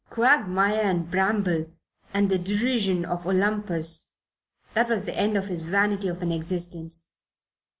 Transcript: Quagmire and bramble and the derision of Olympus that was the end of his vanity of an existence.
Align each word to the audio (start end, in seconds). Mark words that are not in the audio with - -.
Quagmire 0.09 0.81
and 0.81 1.11
bramble 1.11 1.67
and 2.11 2.31
the 2.31 2.39
derision 2.39 3.05
of 3.05 3.27
Olympus 3.27 4.09
that 4.73 4.89
was 4.89 5.03
the 5.03 5.15
end 5.15 5.37
of 5.37 5.45
his 5.45 5.61
vanity 5.61 6.07
of 6.07 6.23
an 6.23 6.31
existence. 6.31 7.11